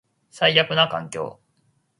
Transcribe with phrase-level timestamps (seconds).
[0.31, 1.39] 最悪な環境